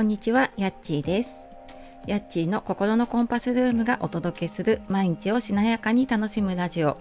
[0.00, 1.46] こんにちは、やっちーです。
[2.06, 6.96] やっちーの心のコンパスルームがお届けする毎日をしなやかに楽しむラジオ。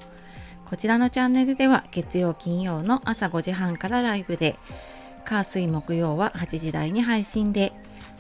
[0.66, 4.58] こちらのチャンネルでは月曜金曜の朝5時半からライブで、
[5.24, 7.72] 火水木曜は8時台に配信で、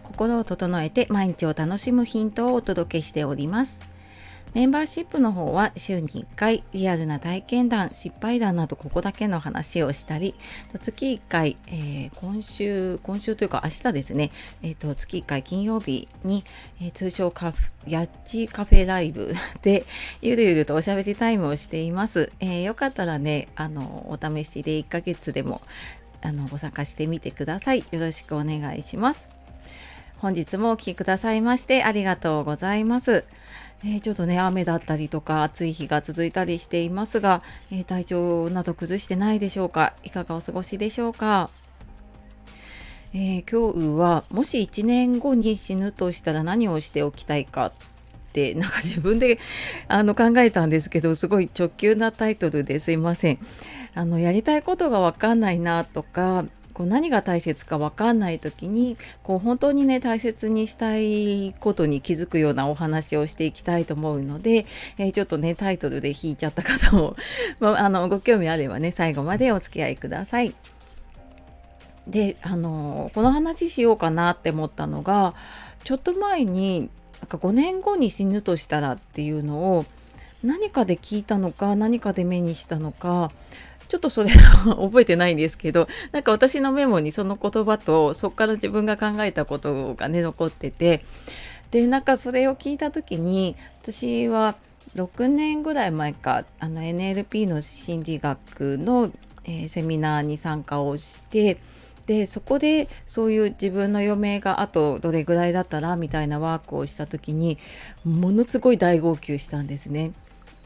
[0.02, 3.84] 心を整えて毎日を楽しむヒントをお届けしております。
[4.54, 10.33] メンバーシップの方は週に1回リアルな体験談、失敗談などここだけの話をしたり、
[10.82, 14.32] 月1回、えー、今週、今週というか明日ですね、
[14.64, 16.43] えーと、月1回金曜日に、
[16.82, 19.86] えー、通称カフやっちカフェライブ で
[20.21, 22.32] ゆるゆるとおしゃべりタイムをしています。
[22.39, 25.61] えー、よかったらね、あの、お試しで1ヶ月でも
[26.21, 27.86] あのご参加してみてください。
[27.91, 29.39] よろしくお願いします。
[30.21, 33.23] 本日もお聴きくださいましてありがとうございます。
[33.86, 37.41] えー、ちょっとね雨だったりとか暑い日が続いたりしていますが、
[37.72, 39.94] えー、体調など崩してないでしょうか？
[40.03, 41.50] いかがお過ごしでしょうか、
[43.13, 47.72] えー、今日はもし1年後に死ぬとしたら何をしておきたいかっ
[48.33, 49.39] て なんか自分で
[49.88, 53.39] あの考えたんですけどすごい直球なタイトルですいません。
[53.95, 56.44] あのやりたいことがわかんないなとか
[56.80, 64.66] こう何が大切か分かんない時にこう本当にね大切にしたいことに気づくようなお話をしていきたいと思うので、
[64.97, 67.17] えー、ちょっとねタイトルで引いちゃった方も
[67.59, 70.55] まあ、あのご興味あればね最後までお付き合いください。
[72.07, 75.33] であのこの話しようかなって思ったのが
[75.83, 79.85] ちょっと前になんか5年後に死ぬとしたらっていうのを
[80.44, 83.31] 何かで聞いたのか何かで目にしたのか
[83.89, 91.03] ちょっとそれ覚えてないんですけど なんか私のメモにその言葉とそこから自分が考えたことがね残ってて
[91.71, 94.55] でなんかそれを聞いた時に私は
[94.95, 99.11] 6年ぐらい前かあの NLP の心理学の、
[99.45, 101.57] えー、セミナーに参加をして
[102.05, 107.57] でそこでそういう自分の余命があとどれぐらいだったらみたいなワークをした時に
[108.03, 110.11] ものすごい大号泣したんですね。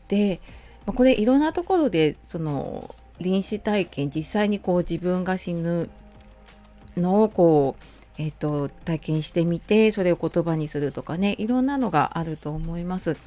[0.09, 0.41] で
[0.85, 5.89] これいろんなところでその臨死体験実際にこう自分が死ぬ
[6.97, 7.83] のをこう
[8.19, 13.17] えーと、体験してみてそれを言葉にするとかねいろんなのがあると思います。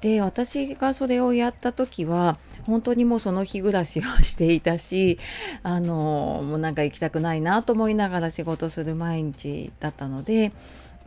[0.00, 5.18] で私がそれをやった時は本当にもうその日暮らしをしていたし
[5.62, 10.52] あのもうなんか行きたくないなと思いながら仕事する毎日だったので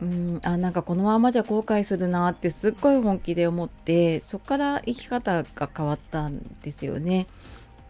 [0.02, 7.26] うんあなんかこのままじゃ後悔するなってすっごい本気で思ってそこから生き方が変わったんですよね。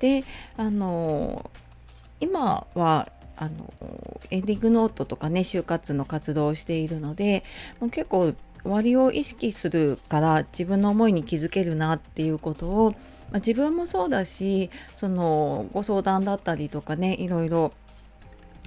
[0.01, 0.25] で
[0.57, 1.51] あの
[2.19, 3.73] 今はあの
[4.31, 7.45] エンディングノートとかね就活の活動をしているので
[7.81, 17.73] もう結構終わりを意識するから自分の思いに気づけるなっていうことを、まあ、自分もそうだしそのご相談だったりとかねいろいろ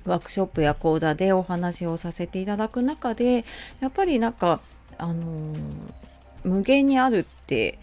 [0.06, 3.46] ワークショップや講座でお話をさせていただく中で
[3.80, 4.60] やっぱりなんか
[4.98, 5.58] あのー、
[6.44, 7.78] 無限にあるって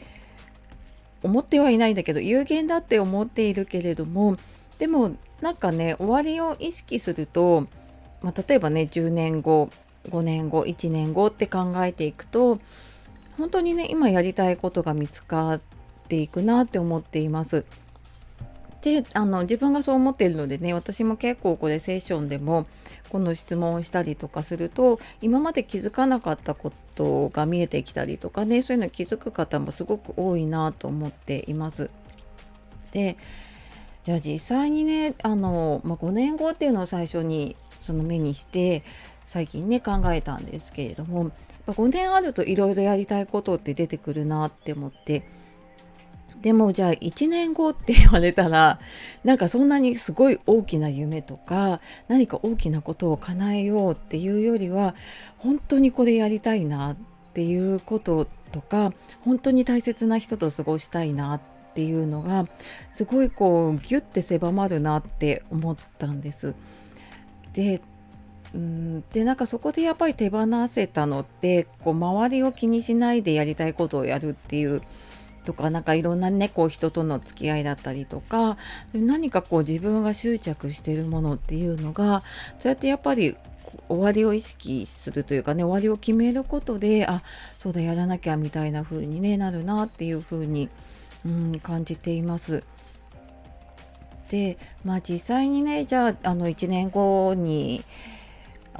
[1.23, 4.37] 思ってはいないんだけど有限だって思っているけれども
[4.79, 7.67] でもなんかね終わりを意識すると、
[8.23, 9.71] まあ、例えばね10年後
[10.09, 12.59] 5年後1年後って考えていくと
[13.37, 15.61] 本当にね今やりたいことが見つかっ
[16.09, 17.65] ていくなって思っています。
[18.83, 22.67] であの自分がそう思っているのでね私も結構これセッションでも
[23.11, 31.91] この質問をしたりとかすると今まで気づかなかったことが見えてきたりとかねそういうの気づく方もすごく多いなと思っています。
[32.93, 33.17] で
[34.03, 38.83] じゃあ実際にねあの、まあ、5年後っていうのを最初にその目にして
[39.27, 41.31] 最近ね考えたんですけれども
[41.67, 45.23] 5年あるといろいろやりたいことって出てくるなって思って
[46.43, 48.81] でもじゃあ1年後って言われたら
[49.25, 54.95] なんかそんなにすごい大きな夢とか何か大きなことを叶えようっていうよりは
[55.39, 56.97] 本当にこれやりたいなっ
[57.35, 61.41] ていうこととか本当に大切な人と過ごしたいなっ
[61.75, 62.47] ていうのが
[62.93, 66.55] すごいこうギュッて狭まるなって思ったんです。
[67.53, 67.81] で
[68.55, 74.83] うんでなんかそこでやっぱり手放せたのってこう周りを気にしないでやりたいことをやるっていう
[75.45, 78.57] とかなんかいろんなねこう人との付き合いだったりとか
[78.93, 82.23] 何かこう自分が執着してるものっていうのが
[82.59, 83.37] そうやってやっぱり
[83.89, 87.23] 終わりを意識するというかね終わりを決めることであ
[87.57, 90.69] そうだやらなきゃみたいな風に、ね、なるなっていう風に、
[91.25, 92.65] うん、感じています。
[94.31, 97.85] でまあ実際にねじゃああの1年後に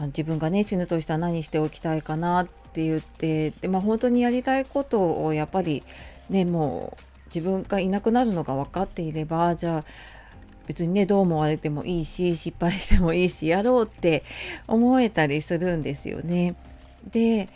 [0.09, 5.83] 自分がね死ぬとしたら何しておきたいかなって言ってで、まあ、本当にやりたいことをやっぱり
[6.31, 9.85] ねもう自分がいなくなるのが分かっていればじゃあ
[10.67, 14.23] 別にねどう思われてもいいし失敗してもいいしやろうって
[14.69, 16.55] 思えたりするんですよね。
[17.11, 17.49] で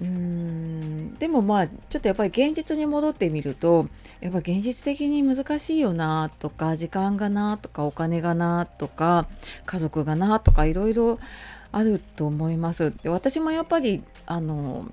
[0.00, 3.88] うーんでもまあちょっとやっぱり現実に戻ってみると
[4.20, 9.26] やっぱ現実的に難しいよなとか時間がなとかお金がなとか
[9.66, 11.18] 家族がなとかいろいろ
[11.72, 12.92] あると思います。
[13.02, 14.86] で私もやっぱりあの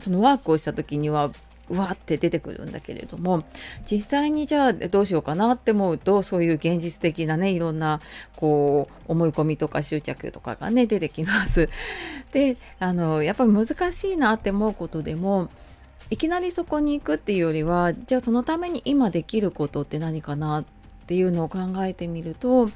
[0.00, 1.30] そのワークをした時には
[1.68, 3.44] うわって出てくるんだけれども
[3.90, 8.00] 実際にじゃあどうしようかなって思うとそういう現実的なねいろんな
[8.36, 11.68] こう思い込みとか執着とかがね出てきます。
[12.32, 15.48] であのやっぱり難しいなって思うことでも
[16.10, 20.64] いきなりそこに行くっていうよりはじゃあそのために今できることって何かなっ
[21.06, 22.70] ていうのを考えてみると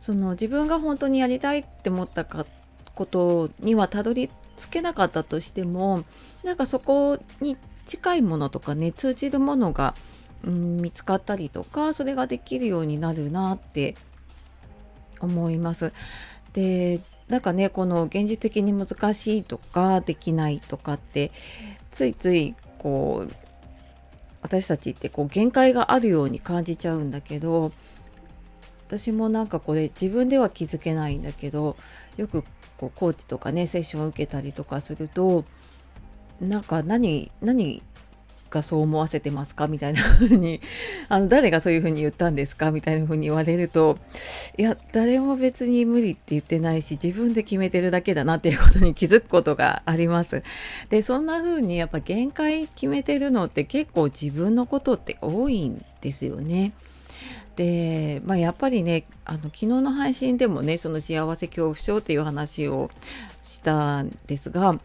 [0.00, 2.46] その自分が本当にやりたいって思ったか
[2.94, 6.04] ことにはたどり着けなかったとしても
[6.42, 7.56] なんかそこに
[7.88, 9.94] 近いものとかね通じるものが、
[10.44, 13.96] うん、見つかったりとかそれができるようになるなって
[15.20, 15.92] 思います。
[16.52, 21.32] でなんかねこの現実的に難しいとかできないとかって
[21.90, 23.32] ついついこう
[24.40, 27.72] 私たちってこう限界があるように感じちゃうんだけど
[28.86, 31.76] 私もなんかこれ自分では気づけないんだけど
[32.16, 32.44] よく
[32.78, 35.44] こうコーチとかねセッションを受けたりとかすると
[36.40, 37.82] なんか何何
[38.50, 40.60] がそう思わせてますかみたいな風に
[41.08, 43.98] あの誰がそういう風に言ったんですかみたいな風に言われると
[44.56, 50.42] いや誰も別に無理って言ってないし自分で決めてるだけだなっていうことに気づくことがあります。
[50.88, 56.72] でそんな風にやっぱ限界決めてるのって結構自分のことって多いんですよね。
[57.56, 62.88] で、まあ、やっぱりねあの昨日の配信でもねその幸せ恐怖症っていう話を
[63.42, 64.78] したんですが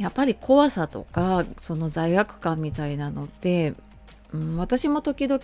[0.00, 3.74] やっぱり怖さとかその罪悪感みたいなのって、
[4.32, 5.38] うん、私も時々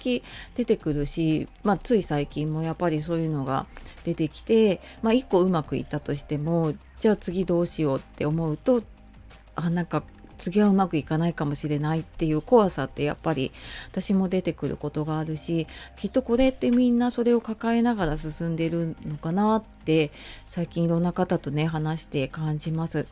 [0.55, 3.67] 出てくるし、まあ、つい最近もやっぱりそういうのが
[4.05, 8.83] 出てきて、まあ、1個うまくいったとしてもじゃあ次どうしようって思うと
[9.57, 10.03] あなんか
[10.39, 13.53] 次はうまくいかないかもしれないっていう怖さってやっぱり
[13.91, 15.67] 私も出てくることがあるし
[15.97, 20.11] きっとこれってみんなそれを抱えながら進んでるのかなって
[20.47, 23.07] 最近いろんな方とね話して感じます。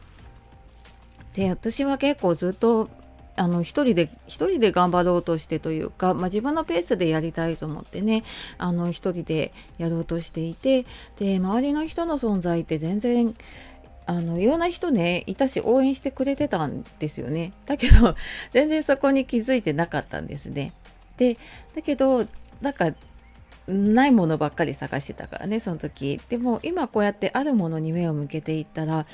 [1.34, 2.88] で私は結構ずっと
[3.36, 8.22] あの一人で一人で頑張ろうとしてというか、まあ、自分のペースでやりたいと思ってね
[8.58, 10.86] あの一人でやろうとしていて
[11.18, 13.34] で周りの人の存在って全然
[14.06, 17.52] あのいろんな人ねいたし応援してくれてたんですよね。
[17.64, 18.14] だけど
[18.52, 20.72] 全然そこに気づいてなかったんですね。
[21.16, 21.38] で
[21.74, 22.26] だけど
[22.60, 22.92] なんか
[23.66, 26.20] ないものばっかり探してたからねその時。
[26.28, 29.06] でも今こうやってあるものに目を向けていったら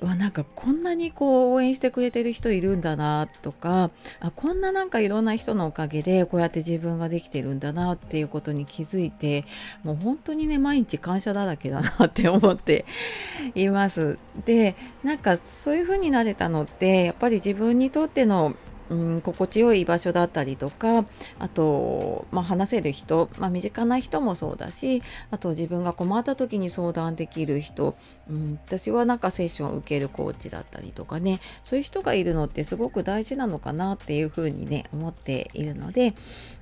[0.00, 9.44] うわなんかこんなにこう応援してくれてる人いるんだなとかあこんななんかいろんな人のおかげでこうやって自分ができてるんだなっていうことに気づいて
[9.82, 12.84] もう本当にね毎日感謝だらけだなって思って
[13.54, 14.18] います。
[14.44, 18.54] でなんかそういう風になれたのってやっぱり自分にとっての
[18.90, 21.04] うん、心地よい場所だったりとか
[21.38, 27.96] あと、まあ、話せる人、まあ、身近な人もそうだしあと自分が困った時に相談できる人、
[28.30, 36.14] うん、私はなんかセッションを受けるコーチだったりとかねそういう人がいるのってすごく大事なのかなっていうふうにね思っているので、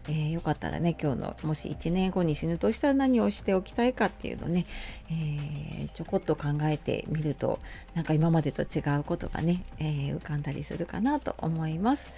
[0.08, 4.66] えー、よかったらね今日のもし1年後に死ぬとしたら何をしておきたいかっていうのね、
[5.10, 7.58] えー、ちょこっと考えてみると
[7.94, 12.13] なんか今までと違うことがね、えー、浮かんだりするかなと思います。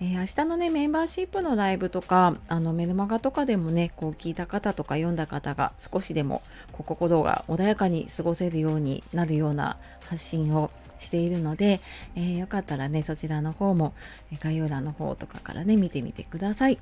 [0.00, 11.80] えー、明日のねメンバーシップのライブとかあのメルマガとかでもねこう聞いた方とか読んだ方が少しでもこう心が穏やかに過ごせるようになるような発信をしているので、
[12.16, 13.94] えー、よかったらねそちらの方も
[14.40, 16.78] 概要欄の方とかからね見てみてください。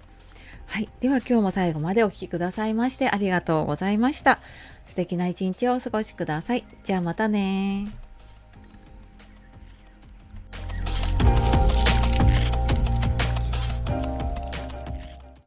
[0.66, 0.88] はい。
[1.00, 4.38] では今日も最後までお聴きくださいましてありがとうございました。
[4.86, 6.64] 素敵な一日をお過ごしください。
[6.84, 7.88] じゃあまたね